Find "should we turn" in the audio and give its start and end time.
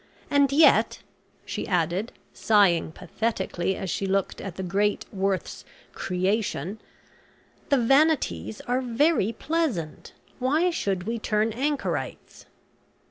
10.71-11.51